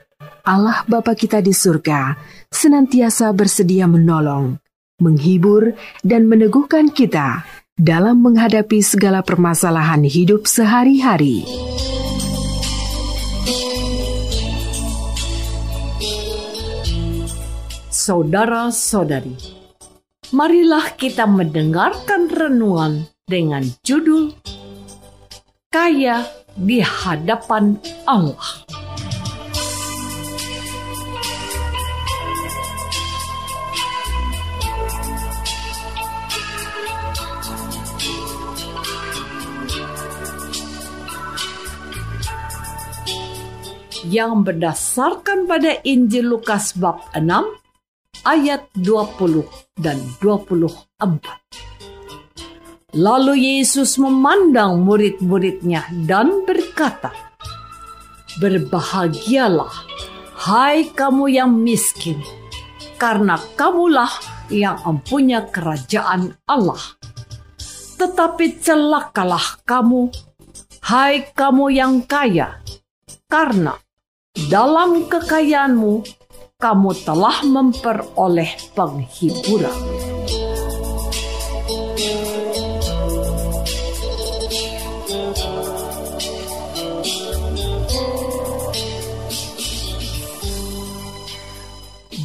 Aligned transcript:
Allah 0.41 0.81
Bapa 0.89 1.13
kita 1.13 1.37
di 1.37 1.53
surga 1.53 2.17
senantiasa 2.49 3.29
bersedia 3.29 3.85
menolong, 3.85 4.57
menghibur, 4.97 5.77
dan 6.01 6.25
meneguhkan 6.25 6.89
kita 6.89 7.45
dalam 7.77 8.25
menghadapi 8.25 8.81
segala 8.81 9.21
permasalahan 9.21 10.01
hidup 10.01 10.49
sehari-hari. 10.49 11.45
Saudara-saudari, 17.93 19.37
marilah 20.33 20.97
kita 20.97 21.29
mendengarkan 21.29 22.33
renungan 22.33 23.05
dengan 23.29 23.61
judul 23.85 24.33
Kaya 25.69 26.25
di 26.57 26.81
hadapan 26.81 27.77
Allah. 28.03 28.65
Yang 44.11 44.43
berdasarkan 44.43 45.47
pada 45.47 45.79
Injil 45.87 46.35
Lukas 46.35 46.75
bab 46.75 46.99
6 47.15 47.23
ayat 48.27 48.67
20 48.75 49.47
dan 49.79 49.95
24. 50.19 52.99
Lalu 52.99 53.63
Yesus 53.63 53.95
memandang 53.95 54.83
murid-muridnya 54.83 55.87
dan 56.03 56.43
berkata, 56.43 57.15
Berbahagialah, 58.43 59.71
hai 60.43 60.91
kamu 60.91 61.31
yang 61.31 61.55
miskin, 61.55 62.19
karena 62.99 63.39
kamulah 63.55 64.11
yang 64.51 64.75
mempunyai 64.83 65.47
kerajaan 65.47 66.35
Allah. 66.43 66.99
Tetapi 67.95 68.59
celakalah 68.59 69.63
kamu, 69.63 70.11
hai 70.91 71.31
kamu 71.31 71.71
yang 71.71 72.03
kaya, 72.03 72.59
karena 73.31 73.79
dalam 74.47 75.05
kekayaanmu, 75.11 76.01
kamu 76.55 76.91
telah 77.03 77.43
memperoleh 77.43 78.51
penghiburan. 78.71 79.75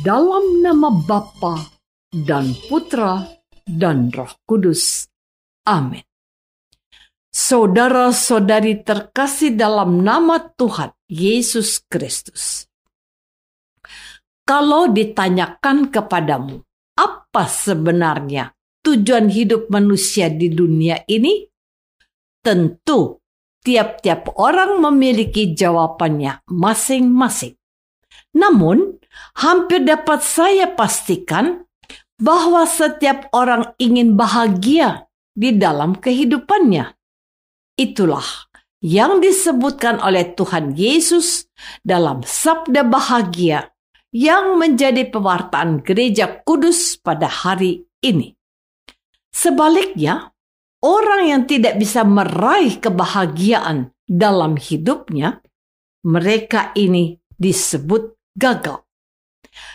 Dalam 0.06 0.62
nama 0.62 0.94
Bapa 1.03 1.66
dan 2.15 2.54
Putra 2.71 3.27
dan 3.66 4.15
Roh 4.15 4.31
Kudus. 4.47 5.10
Amin. 5.66 6.06
Saudara-saudari 7.36 8.80
terkasih 8.80 9.60
dalam 9.60 10.00
nama 10.00 10.41
Tuhan, 10.56 10.97
Yesus 11.04 11.84
Kristus. 11.84 12.64
Kalau 14.48 14.88
ditanyakan 14.88 15.92
kepadamu, 15.92 16.64
apa 16.97 17.44
sebenarnya 17.44 18.56
tujuan 18.80 19.28
hidup 19.28 19.69
manusia 19.69 20.32
di 20.32 20.48
dunia 20.48 21.04
ini? 21.12 21.44
Tentu, 22.41 23.20
tiap-tiap 23.60 24.32
orang 24.41 24.80
memiliki 24.80 25.53
jawabannya 25.53 26.41
masing-masing. 26.48 27.53
Namun, 28.32 28.97
hampir 29.36 29.84
dapat 29.84 30.24
saya 30.24 30.72
pastikan 30.72 31.68
bahwa 32.16 32.64
setiap 32.64 33.28
orang 33.36 33.76
ingin 33.76 34.16
bahagia 34.16 35.04
di 35.36 35.53
dalam 35.53 36.00
kehidupannya. 36.00 36.96
Itulah 37.76 38.25
yang 38.81 39.20
disebutkan 39.20 40.00
oleh 40.00 40.32
Tuhan 40.32 40.72
Yesus 40.72 41.44
dalam 41.84 42.25
sabda 42.25 42.88
bahagia 42.88 43.72
yang 44.16 44.56
menjadi 44.56 45.12
pewartaan 45.12 45.84
gereja 45.84 46.41
kudus 46.41 46.97
pada 46.97 47.28
hari 47.28 47.84
ini. 48.00 48.32
Sebaliknya, 49.28 50.32
orang 50.81 51.28
yang 51.28 51.42
tidak 51.44 51.76
bisa 51.76 52.00
meraih 52.00 52.81
kebahagiaan 52.81 53.92
dalam 54.09 54.56
hidupnya, 54.56 55.44
mereka 56.09 56.72
ini 56.72 57.20
disebut 57.36 58.16
gagal. 58.32 58.88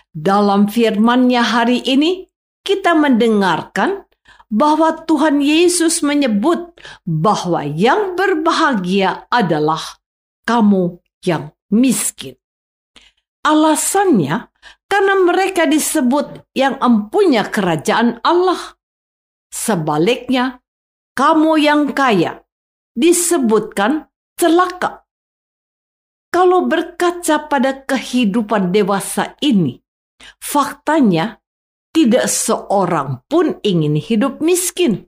Dalam 0.09 0.65
firman-Nya 0.65 1.45
hari 1.45 1.85
ini, 1.85 2.25
kita 2.65 2.97
mendengarkan 2.97 4.09
bahwa 4.51 5.07
Tuhan 5.07 5.39
Yesus 5.39 6.03
menyebut 6.03 6.75
bahwa 7.07 7.63
yang 7.63 8.19
berbahagia 8.19 9.25
adalah 9.31 9.79
kamu 10.43 10.99
yang 11.23 11.55
miskin. 11.71 12.35
Alasannya 13.41 14.51
karena 14.91 15.15
mereka 15.23 15.65
disebut 15.65 16.51
yang 16.51 16.77
empunya 16.83 17.47
kerajaan 17.47 18.19
Allah. 18.21 18.75
Sebaliknya, 19.49 20.59
kamu 21.15 21.57
yang 21.57 21.81
kaya 21.95 22.43
disebutkan 22.93 24.11
celaka. 24.35 25.07
Kalau 26.31 26.63
berkaca 26.63 27.51
pada 27.51 27.83
kehidupan 27.83 28.71
dewasa 28.71 29.35
ini, 29.43 29.83
faktanya 30.39 31.40
tidak 31.91 32.31
seorang 32.31 33.23
pun 33.27 33.59
ingin 33.61 33.99
hidup 33.99 34.39
miskin. 34.39 35.07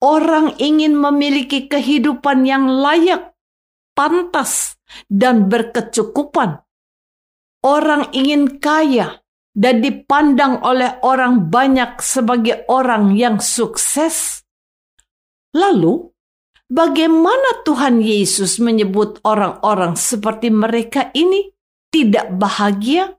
Orang 0.00 0.54
ingin 0.62 0.94
memiliki 0.94 1.66
kehidupan 1.66 2.46
yang 2.46 2.70
layak, 2.70 3.34
pantas, 3.92 4.78
dan 5.10 5.50
berkecukupan. 5.50 6.62
Orang 7.66 8.14
ingin 8.14 8.62
kaya 8.62 9.20
dan 9.56 9.82
dipandang 9.82 10.62
oleh 10.62 11.02
orang 11.02 11.50
banyak 11.50 11.98
sebagai 11.98 12.68
orang 12.70 13.16
yang 13.18 13.42
sukses. 13.42 14.44
Lalu, 15.56 16.12
bagaimana 16.70 17.64
Tuhan 17.64 18.04
Yesus 18.04 18.62
menyebut 18.62 19.18
orang-orang 19.24 19.96
seperti 19.98 20.52
mereka 20.52 21.10
ini 21.16 21.50
tidak 21.90 22.30
bahagia 22.36 23.16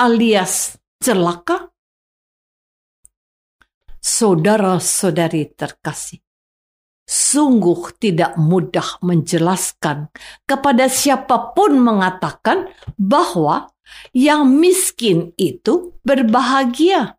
alias 0.00 0.80
celaka? 0.98 1.75
Saudara-saudari 4.06 5.50
terkasih. 5.58 6.22
sungguh 7.06 7.94
tidak 8.02 8.34
mudah 8.34 8.98
menjelaskan 8.98 10.10
kepada 10.42 10.90
siapa 10.90 11.54
pun 11.54 11.78
mengatakan 11.78 12.66
bahwa 12.98 13.70
yang 14.10 14.50
miskin 14.50 15.30
itu 15.38 15.94
berbahagia, 16.02 17.14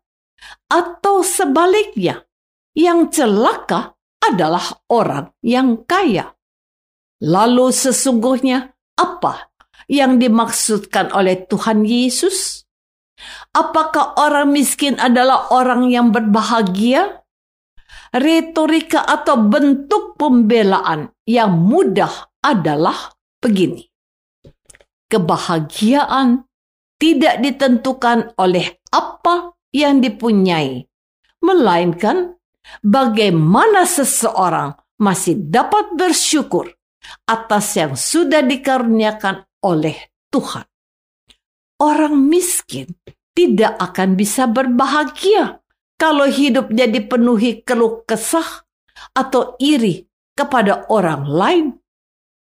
atau 0.68 1.24
sebaliknya, 1.24 2.28
yang 2.76 3.08
celaka 3.08 3.96
adalah 4.20 4.84
orang 4.92 5.32
yang 5.40 5.80
kaya. 5.88 6.36
Lalu, 7.24 7.72
sesungguhnya 7.72 8.76
apa 9.00 9.48
yang 9.88 10.20
dimaksudkan 10.20 11.16
oleh 11.16 11.48
Tuhan 11.48 11.88
Yesus? 11.88 12.67
Apakah 13.52 14.14
orang 14.18 14.54
miskin 14.54 14.94
adalah 14.98 15.50
orang 15.50 15.90
yang 15.90 16.14
berbahagia? 16.14 17.18
retorika 18.14 19.04
atau 19.04 19.36
bentuk 19.36 20.16
pembelaan 20.16 21.12
yang 21.28 21.52
mudah 21.52 22.32
adalah 22.40 23.12
begini. 23.40 23.88
Kebahagiaan 25.08 26.44
tidak 27.00 27.40
ditentukan 27.40 28.36
oleh 28.36 28.76
apa 28.92 29.56
yang 29.72 30.04
dipunyai, 30.04 30.84
melainkan 31.40 32.36
bagaimana 32.84 33.88
seseorang 33.88 34.76
masih 35.00 35.38
dapat 35.48 35.94
bersyukur 35.96 36.68
atas 37.24 37.78
yang 37.78 37.96
sudah 37.96 38.44
dikaruniakan 38.44 39.48
oleh 39.64 39.96
Tuhan. 40.28 40.67
Orang 41.78 42.26
miskin 42.26 42.90
tidak 43.38 43.78
akan 43.78 44.18
bisa 44.18 44.50
berbahagia 44.50 45.62
kalau 45.94 46.26
hidupnya 46.26 46.90
dipenuhi 46.90 47.62
keluh 47.62 48.02
kesah 48.02 48.66
atau 49.14 49.54
iri 49.62 50.10
kepada 50.34 50.90
orang 50.90 51.22
lain. 51.22 51.66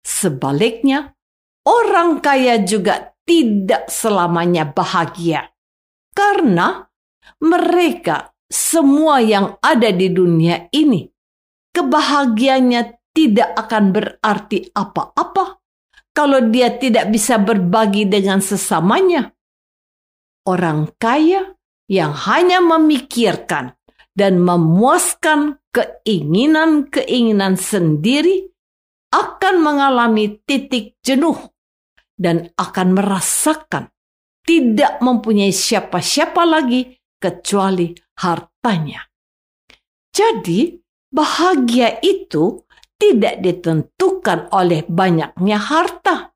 Sebaliknya, 0.03 1.15
orang 1.63 2.19
kaya 2.19 2.59
juga 2.67 3.15
tidak 3.23 3.87
selamanya 3.87 4.67
bahagia 4.67 5.55
karena 6.11 6.83
mereka 7.39 8.35
semua 8.51 9.23
yang 9.23 9.55
ada 9.63 9.89
di 9.95 10.11
dunia 10.11 10.67
ini 10.75 11.07
kebahagiaannya 11.71 12.81
tidak 13.15 13.49
akan 13.55 13.83
berarti 13.95 14.67
apa-apa 14.75 15.62
kalau 16.13 16.39
dia 16.53 16.69
tidak 16.77 17.09
bisa 17.09 17.41
berbagi 17.41 18.05
dengan 18.05 18.39
sesamanya. 18.39 19.33
Orang 20.45 20.93
kaya 21.01 21.57
yang 21.89 22.13
hanya 22.13 22.61
memikirkan 22.61 23.73
dan 24.13 24.39
memuaskan 24.39 25.57
keinginan-keinginan 25.73 27.57
sendiri 27.57 28.53
akan 29.09 29.55
mengalami 29.61 30.37
titik 30.45 30.97
jenuh 31.01 31.37
dan 32.17 32.53
akan 32.57 32.93
merasakan 32.93 33.89
tidak 34.45 34.99
mempunyai 35.01 35.49
siapa-siapa 35.49 36.43
lagi 36.45 36.93
kecuali 37.17 37.95
hartanya. 38.19 39.01
Jadi, 40.13 40.77
bahagia 41.09 41.97
itu 42.03 42.61
tidak 43.03 43.43
ditentukan 43.43 44.47
oleh 44.55 44.87
banyaknya 44.87 45.59
harta, 45.59 46.31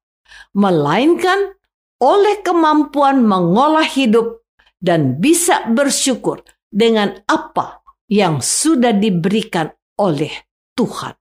melainkan 0.51 1.55
oleh 2.03 2.43
kemampuan 2.43 3.23
mengolah 3.23 3.87
hidup 3.87 4.43
dan 4.83 5.15
bisa 5.23 5.63
bersyukur 5.71 6.43
dengan 6.67 7.23
apa 7.23 7.87
yang 8.11 8.43
sudah 8.43 8.91
diberikan 8.91 9.71
oleh 9.95 10.31
Tuhan. 10.75 11.15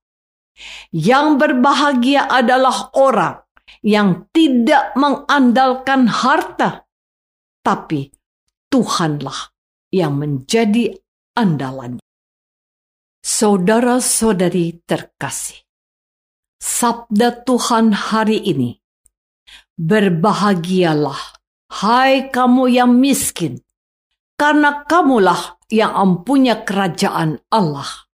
Yang 0.91 1.27
berbahagia 1.39 2.27
adalah 2.27 2.91
orang 2.99 3.47
yang 3.87 4.27
tidak 4.35 4.99
mengandalkan 4.99 6.11
harta, 6.11 6.91
tapi 7.63 8.11
Tuhanlah 8.67 9.55
yang 9.95 10.19
menjadi 10.19 10.97
andalannya. 11.39 12.06
Saudara-saudari 13.37 14.81
terkasih, 14.89 15.61
sabda 16.57 17.45
Tuhan 17.45 17.93
hari 17.93 18.41
ini, 18.41 18.81
berbahagialah 19.77 21.37
Hai 21.69 22.33
kamu 22.33 22.65
yang 22.73 22.97
miskin, 22.97 23.61
karena 24.41 24.89
kamulah 24.89 25.61
yang 25.69 25.93
mempunyai 25.93 26.65
kerajaan 26.65 27.45
Allah. 27.53 28.09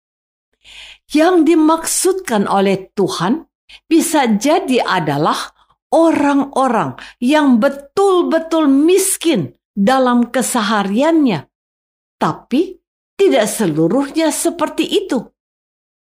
Yang 1.12 1.52
dimaksudkan 1.52 2.48
oleh 2.48 2.88
Tuhan 2.96 3.44
bisa 3.92 4.24
jadi 4.24 4.80
adalah 4.80 5.52
orang-orang 5.92 6.96
yang 7.20 7.60
betul-betul 7.60 8.72
miskin 8.72 9.52
dalam 9.76 10.32
kesehariannya, 10.32 11.44
tapi 12.16 12.79
tidak 13.20 13.44
seluruhnya 13.52 14.32
seperti 14.32 14.88
itu. 14.88 15.28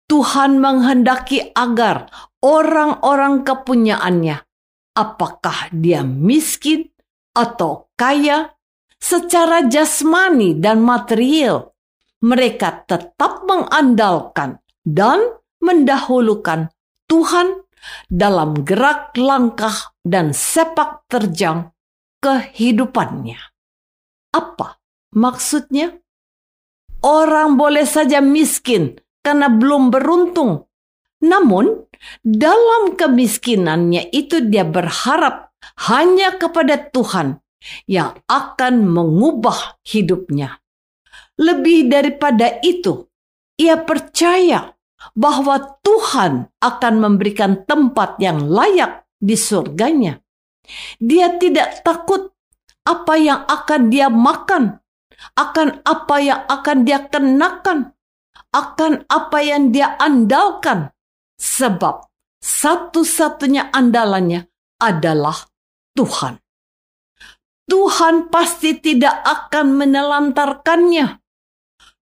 Tuhan 0.06 0.61
menghendaki 0.61 1.50
agar 1.57 2.06
orang-orang 2.45 3.41
kepunyaannya, 3.41 4.38
apakah 4.94 5.73
dia 5.73 6.06
miskin 6.06 6.85
atau 7.33 7.89
kaya 7.97 8.53
secara 9.01 9.65
jasmani 9.65 10.53
dan 10.57 10.85
material, 10.85 11.73
mereka 12.21 12.85
tetap 12.85 13.45
mengandalkan 13.50 14.61
dan 14.85 15.41
mendahulukan 15.65 16.69
Tuhan 17.09 17.65
dalam 18.06 18.61
gerak 18.61 19.17
langkah 19.17 19.94
dan 20.06 20.33
sepak 20.33 21.09
terjang 21.09 21.73
kehidupannya. 22.21 23.39
Apa 24.29 24.77
maksudnya? 25.15 25.97
Orang 27.00 27.56
boleh 27.56 27.88
saja 27.88 28.19
miskin 28.19 29.00
karena 29.24 29.48
belum 29.48 29.88
beruntung. 29.88 30.68
Namun, 31.24 31.88
dalam 32.24 32.96
kemiskinannya 32.96 34.12
itu 34.12 34.44
dia 34.48 34.63
berharap 34.63 35.51
hanya 35.88 36.36
kepada 36.36 36.80
Tuhan 36.92 37.40
yang 37.88 38.19
akan 38.28 38.88
mengubah 38.88 39.80
hidupnya. 39.84 40.60
Lebih 41.40 41.88
daripada 41.88 42.60
itu, 42.63 43.07
ia 43.56 43.80
percaya 43.80 44.75
bahwa 45.16 45.80
Tuhan 45.84 46.52
akan 46.60 46.94
memberikan 47.00 47.63
tempat 47.63 48.19
yang 48.19 48.48
layak 48.48 49.07
di 49.19 49.40
surganya. 49.40 50.19
Dia 51.00 51.40
tidak 51.40 51.84
takut 51.84 52.31
apa 52.84 53.16
yang 53.16 53.44
akan 53.47 53.81
dia 53.88 54.12
makan, 54.12 54.83
akan 55.35 55.83
apa 55.83 56.16
yang 56.19 56.42
akan 56.47 56.78
dia 56.88 57.06
kenakan, 57.07 57.92
akan 58.56 59.06
apa 59.07 59.40
yang 59.44 59.69
dia 59.69 59.95
andalkan, 59.99 60.92
sebab 61.40 62.07
satu-satunya 62.40 63.71
andalannya 63.76 64.47
adalah 64.80 65.35
Tuhan. 65.95 66.40
Tuhan 67.69 68.33
pasti 68.33 68.80
tidak 68.81 69.21
akan 69.21 69.78
menelantarkannya. 69.78 71.21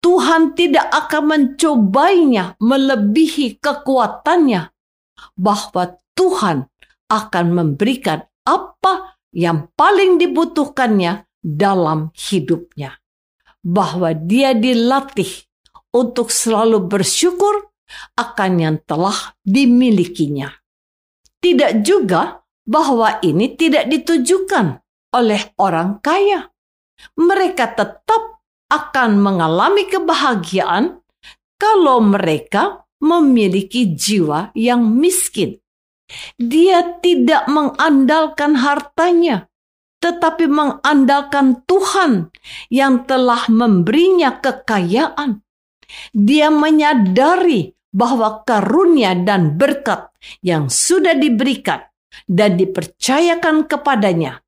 Tuhan 0.00 0.56
tidak 0.56 0.86
akan 0.88 1.22
mencobainya 1.28 2.56
melebihi 2.62 3.60
kekuatannya, 3.60 4.70
bahwa 5.36 5.98
Tuhan 6.16 6.68
akan 7.10 7.46
memberikan 7.52 8.24
apa 8.46 9.18
yang 9.34 9.68
paling 9.74 10.16
dibutuhkannya 10.16 11.26
dalam 11.42 12.12
hidupnya, 12.14 13.00
bahwa 13.64 14.12
dia 14.14 14.54
dilatih 14.56 15.48
untuk 15.90 16.30
selalu 16.30 16.86
bersyukur 16.86 17.72
akan 18.14 18.52
yang 18.62 18.76
telah 18.86 19.34
dimilikinya. 19.42 20.54
Tidak 21.40 21.82
juga 21.82 22.44
bahwa 22.62 23.18
ini 23.24 23.58
tidak 23.58 23.90
ditujukan 23.90 24.78
oleh 25.16 25.42
orang 25.58 25.98
kaya. 25.98 26.46
Mereka 27.18 27.74
tetap 27.74 28.44
akan 28.70 29.18
mengalami 29.18 29.90
kebahagiaan 29.90 31.02
kalau 31.58 31.98
mereka 31.98 32.86
memiliki 33.02 33.90
jiwa 33.90 34.54
yang 34.54 34.86
miskin. 34.86 35.58
Dia 36.38 37.02
tidak 37.02 37.50
mengandalkan 37.50 38.58
hartanya, 38.58 39.49
tetapi 40.00 40.48
mengandalkan 40.48 41.62
Tuhan 41.68 42.32
yang 42.72 43.04
telah 43.04 43.46
memberinya 43.52 44.40
kekayaan. 44.40 45.44
Dia 46.16 46.48
menyadari 46.48 47.76
bahwa 47.92 48.42
karunia 48.46 49.12
dan 49.12 49.60
berkat 49.60 50.08
yang 50.40 50.72
sudah 50.72 51.12
diberikan 51.12 51.84
dan 52.26 52.56
dipercayakan 52.56 53.66
kepadanya 53.66 54.40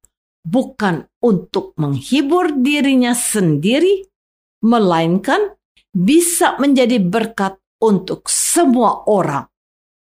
bukan 0.43 1.07
untuk 1.23 1.75
menghibur 1.79 2.51
dirinya 2.59 3.15
sendiri, 3.15 4.07
melainkan 4.63 5.55
bisa 5.95 6.59
menjadi 6.59 6.99
berkat 6.99 7.59
untuk 7.83 8.27
semua 8.31 9.07
orang, 9.11 9.47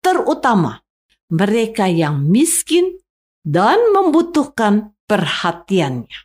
terutama 0.04 0.84
mereka 1.32 1.88
yang 1.88 2.28
miskin 2.28 3.00
dan 3.40 3.80
membutuhkan 3.96 4.91
perhatiannya. 5.12 6.20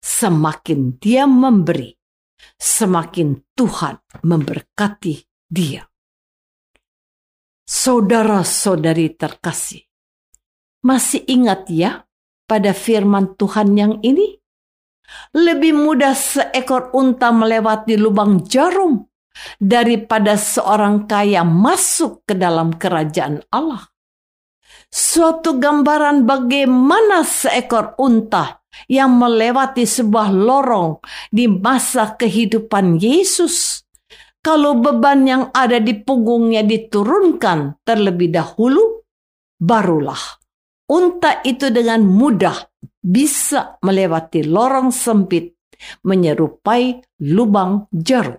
Semakin 0.00 0.96
dia 0.96 1.28
memberi, 1.28 1.92
semakin 2.56 3.52
Tuhan 3.52 4.00
memberkati 4.24 5.14
dia. 5.52 5.84
Saudara-saudari 7.68 9.12
terkasih, 9.12 9.84
masih 10.88 11.22
ingat 11.28 11.68
ya 11.68 12.08
pada 12.48 12.72
firman 12.72 13.36
Tuhan 13.36 13.76
yang 13.76 14.00
ini? 14.00 14.40
Lebih 15.36 15.76
mudah 15.76 16.16
seekor 16.16 16.96
unta 16.96 17.28
melewati 17.28 18.00
lubang 18.00 18.40
jarum 18.48 19.04
daripada 19.60 20.40
seorang 20.40 21.04
kaya 21.04 21.44
masuk 21.44 22.24
ke 22.24 22.32
dalam 22.32 22.72
kerajaan 22.72 23.44
Allah. 23.52 23.91
Suatu 24.92 25.56
gambaran 25.56 26.28
bagaimana 26.28 27.24
seekor 27.24 27.96
unta 27.96 28.60
yang 28.92 29.16
melewati 29.16 29.88
sebuah 29.88 30.28
lorong 30.28 31.00
di 31.32 31.48
masa 31.48 32.12
kehidupan 32.12 33.00
Yesus. 33.00 33.88
Kalau 34.44 34.76
beban 34.76 35.24
yang 35.24 35.48
ada 35.56 35.80
di 35.80 35.96
punggungnya 35.96 36.60
diturunkan 36.60 37.80
terlebih 37.88 38.36
dahulu, 38.36 39.00
barulah 39.56 40.20
unta 40.92 41.40
itu 41.40 41.72
dengan 41.72 42.04
mudah 42.04 42.68
bisa 43.00 43.80
melewati 43.80 44.44
lorong 44.44 44.92
sempit 44.92 45.56
menyerupai 46.04 47.00
lubang 47.32 47.88
jarum. 47.96 48.36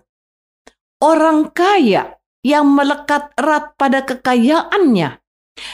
Orang 1.01 1.49
kaya 1.49 2.13
yang 2.45 2.69
melekat 2.77 3.33
erat 3.39 3.73
pada 3.73 4.05
kekayaannya 4.05 5.22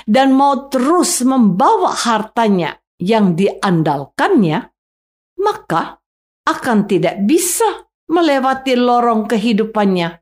dan 0.03 0.35
mau 0.35 0.67
terus 0.67 1.23
membawa 1.23 1.91
hartanya 1.95 2.75
yang 2.99 3.35
diandalkannya, 3.35 4.67
maka 5.39 6.03
akan 6.43 6.79
tidak 6.89 7.23
bisa 7.23 7.87
melewati 8.11 8.75
lorong 8.75 9.29
kehidupannya. 9.29 10.19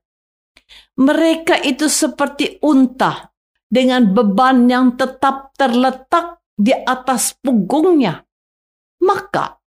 Mereka 0.97 1.61
itu 1.65 1.89
seperti 1.89 2.61
unta 2.61 3.33
dengan 3.65 4.11
beban 4.11 4.67
yang 4.69 4.97
tetap 4.97 5.53
terletak 5.57 6.41
di 6.57 6.73
atas 6.73 7.37
punggungnya. 7.37 8.21
Maka 9.05 9.61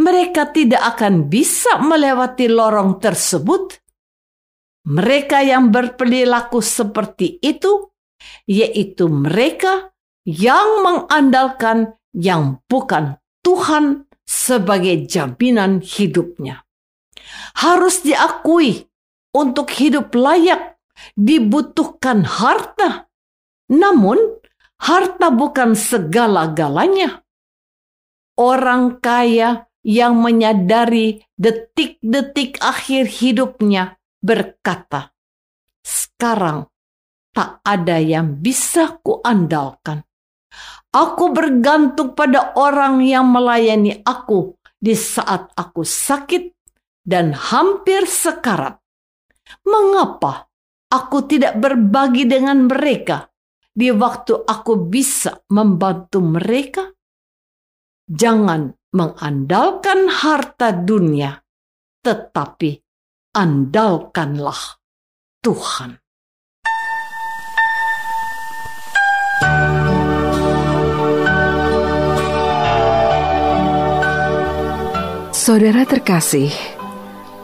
mereka 0.00 0.48
tidak 0.48 0.96
akan 0.96 1.28
bisa 1.28 1.76
melewati 1.84 2.48
lorong 2.48 2.96
tersebut 2.96 3.80
mereka 4.88 5.44
yang 5.44 5.68
berperilaku 5.68 6.64
seperti 6.64 7.36
itu, 7.44 7.89
yaitu 8.44 9.08
mereka 9.08 9.92
yang 10.24 10.84
mengandalkan 10.84 11.96
yang 12.12 12.60
bukan 12.66 13.18
Tuhan 13.40 14.10
sebagai 14.26 15.08
jaminan 15.10 15.82
hidupnya. 15.82 16.62
Harus 17.58 18.02
diakui, 18.06 18.90
untuk 19.30 19.70
hidup 19.74 20.14
layak 20.14 20.78
dibutuhkan 21.14 22.26
harta. 22.26 23.10
Namun, 23.70 24.18
harta 24.82 25.30
bukan 25.30 25.78
segala-galanya. 25.78 27.22
Orang 28.34 28.98
kaya 28.98 29.70
yang 29.86 30.18
menyadari 30.18 31.22
detik-detik 31.38 32.58
akhir 32.60 33.06
hidupnya 33.20 34.00
berkata, 34.20 35.14
"Sekarang 35.84 36.69
tak 37.30 37.62
ada 37.62 37.96
yang 38.02 38.38
bisa 38.42 38.98
kuandalkan. 39.00 40.02
Aku 40.90 41.30
bergantung 41.30 42.18
pada 42.18 42.50
orang 42.58 42.98
yang 43.06 43.30
melayani 43.30 44.02
aku 44.02 44.58
di 44.74 44.98
saat 44.98 45.54
aku 45.54 45.86
sakit 45.86 46.50
dan 47.06 47.30
hampir 47.30 48.10
sekarat. 48.10 48.82
Mengapa 49.62 50.50
aku 50.90 51.30
tidak 51.30 51.62
berbagi 51.62 52.26
dengan 52.26 52.66
mereka 52.66 53.30
di 53.70 53.94
waktu 53.94 54.34
aku 54.34 54.90
bisa 54.90 55.38
membantu 55.54 56.18
mereka? 56.18 56.90
Jangan 58.10 58.74
mengandalkan 58.90 60.10
harta 60.10 60.74
dunia, 60.74 61.38
tetapi 62.02 62.74
andalkanlah 63.38 64.82
Tuhan. 65.38 66.09
Saudara 75.50 75.82
terkasih, 75.82 76.54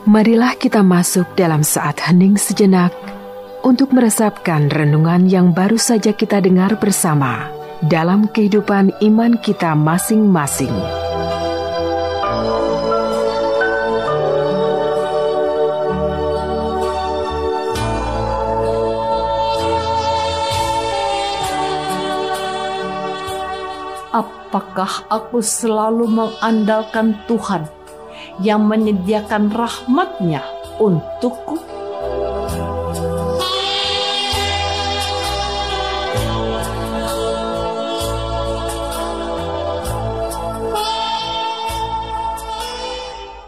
marilah 0.07 0.55
kita 0.55 0.79
masuk 0.79 1.27
dalam 1.35 1.67
saat 1.67 1.99
hening 1.99 2.39
sejenak 2.39 2.95
untuk 3.67 3.91
meresapkan 3.91 4.71
renungan 4.71 5.27
yang 5.27 5.51
baru 5.51 5.75
saja 5.75 6.15
kita 6.15 6.39
dengar 6.39 6.79
bersama 6.79 7.51
dalam 7.83 8.31
kehidupan 8.31 8.95
iman 9.11 9.35
kita 9.43 9.75
masing-masing. 9.75 10.71
apakah 24.15 25.05
aku 25.13 25.43
selalu 25.43 26.07
mengandalkan 26.09 27.13
Tuhan 27.29 27.67
yang 28.43 28.69
menyediakan 28.69 29.49
rahmatnya 29.53 30.45
untukku? 30.77 31.57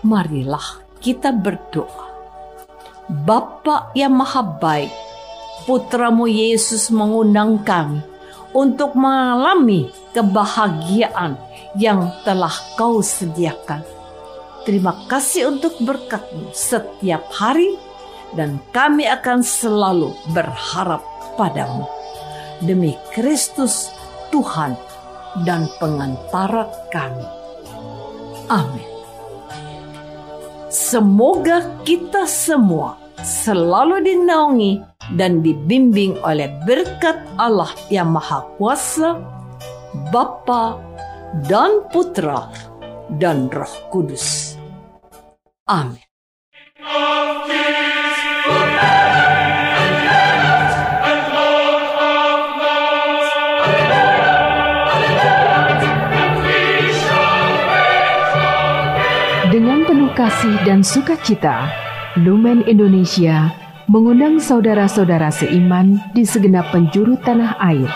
Marilah 0.08 0.80
kita 1.04 1.36
berdoa. 1.36 2.08
Bapa 3.08 3.92
yang 3.92 4.16
maha 4.16 4.40
baik, 4.40 4.92
putramu 5.68 6.24
Yesus 6.24 6.88
mengundang 6.88 7.60
kami 7.60 8.00
untuk 8.56 8.96
mengalami 8.96 9.92
kebahagiaan 10.16 11.36
yang 11.76 12.08
telah 12.24 12.52
kau 12.80 13.04
sediakan. 13.04 13.97
Terima 14.68 14.92
kasih 15.08 15.48
untuk 15.48 15.80
berkatmu 15.80 16.52
setiap 16.52 17.24
hari 17.32 17.80
dan 18.36 18.60
kami 18.68 19.08
akan 19.08 19.40
selalu 19.40 20.12
berharap 20.36 21.00
padamu. 21.40 21.88
Demi 22.60 22.92
Kristus 23.16 23.88
Tuhan 24.28 24.76
dan 25.48 25.72
pengantara 25.80 26.68
kami. 26.92 27.24
Amin. 28.52 28.84
Semoga 30.68 31.64
kita 31.88 32.28
semua 32.28 33.00
selalu 33.24 34.04
dinaungi 34.04 34.84
dan 35.16 35.40
dibimbing 35.40 36.20
oleh 36.20 36.52
berkat 36.68 37.16
Allah 37.40 37.72
yang 37.88 38.12
Maha 38.12 38.44
Kuasa, 38.60 39.16
Bapa 40.12 40.76
dan 41.48 41.88
Putra 41.88 42.52
dan 43.16 43.48
Roh 43.48 43.74
Kudus. 43.88 44.57
Amin. 45.68 46.00
Dengan 59.48 59.84
penuh 59.84 60.12
kasih 60.16 60.56
dan 60.64 60.80
sukacita, 60.80 61.68
Lumen 62.16 62.64
Indonesia 62.64 63.52
mengundang 63.92 64.40
saudara-saudara 64.40 65.28
seiman 65.28 66.00
di 66.16 66.24
segenap 66.24 66.72
penjuru 66.72 67.20
tanah 67.20 67.60
air. 67.60 67.88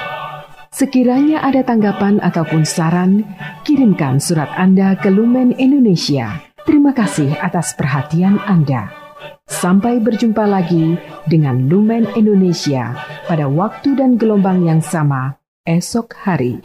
Sekiranya 0.73 1.41
ada 1.45 1.65
tanggapan 1.65 2.21
ataupun 2.21 2.65
saran, 2.69 3.25
kirimkan 3.65 4.21
surat 4.21 4.49
Anda 4.57 4.97
ke 4.97 5.09
Lumen 5.13 5.57
Indonesia. 5.57 6.52
Terima 6.63 6.95
kasih 6.95 7.35
atas 7.43 7.75
perhatian 7.75 8.39
Anda. 8.47 8.95
Sampai 9.51 9.99
berjumpa 9.99 10.47
lagi 10.47 10.95
dengan 11.27 11.67
Lumen 11.67 12.07
Indonesia 12.15 12.95
pada 13.27 13.51
waktu 13.51 13.99
dan 13.99 14.15
gelombang 14.15 14.67
yang 14.67 14.79
sama 14.79 15.43
esok 15.67 16.15
hari. 16.23 16.63